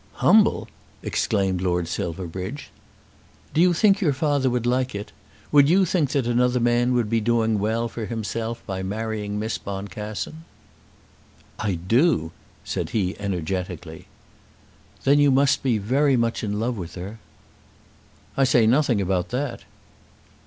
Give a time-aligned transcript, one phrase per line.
[0.13, 0.67] "Humble!"
[1.03, 2.71] exclaimed Lord Silverbridge.
[3.53, 5.11] "Do you think your father would like it?
[5.51, 9.59] Would you think that another man would be doing well for himself by marrying Miss
[9.59, 10.43] Boncassen?"
[11.59, 12.31] "I do,"
[12.63, 14.07] said he energetically.
[15.03, 17.19] "Then you must be very much in love with her."
[18.35, 19.65] "I say nothing about that."